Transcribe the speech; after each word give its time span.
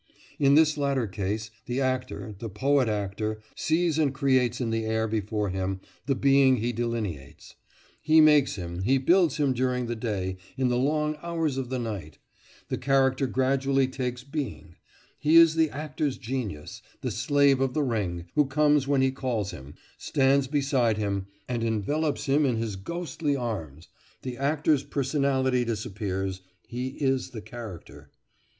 In 0.39 0.55
this 0.55 0.77
latter 0.79 1.05
case 1.05 1.51
the 1.67 1.79
actor, 1.79 2.33
the 2.39 2.49
poet 2.49 2.89
actor, 2.89 3.39
sees 3.55 3.99
and 3.99 4.11
creates 4.11 4.59
in 4.59 4.71
the 4.71 4.83
air 4.83 5.07
before 5.07 5.49
him 5.49 5.79
the 6.07 6.15
being 6.15 6.57
he 6.57 6.73
delineates; 6.73 7.53
he 8.01 8.19
makes 8.19 8.55
him, 8.55 8.81
he 8.81 8.97
builds 8.97 9.37
him 9.37 9.53
during 9.53 9.85
the 9.85 9.95
day, 9.95 10.37
in 10.57 10.69
the 10.69 10.75
long 10.75 11.17
hours 11.21 11.55
of 11.55 11.69
the 11.69 11.77
night; 11.77 12.17
the 12.69 12.79
character 12.79 13.27
gradually 13.27 13.87
takes 13.87 14.23
being; 14.23 14.75
he 15.19 15.35
is 15.35 15.53
the 15.53 15.69
actor's 15.69 16.17
genius; 16.17 16.81
the 17.01 17.11
slave 17.11 17.59
of 17.61 17.75
the 17.75 17.83
ring, 17.83 18.25
who 18.33 18.47
comes 18.47 18.87
when 18.87 19.03
he 19.03 19.11
calls 19.11 19.51
him, 19.51 19.75
stands 19.99 20.47
beside 20.47 20.97
him, 20.97 21.27
and 21.47 21.63
envelops 21.63 22.25
him 22.25 22.43
in 22.43 22.55
his 22.55 22.75
ghostly 22.75 23.35
arms; 23.35 23.87
the 24.23 24.35
actor's 24.35 24.81
personality 24.81 25.63
disappears; 25.63 26.41
he 26.67 26.87
is 26.87 27.29
the 27.29 27.41
character. 27.43 28.09